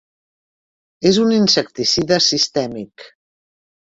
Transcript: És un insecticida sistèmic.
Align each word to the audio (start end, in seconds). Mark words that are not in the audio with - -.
És 1.09 1.19
un 1.25 1.33
insecticida 1.35 2.19
sistèmic. 2.29 3.05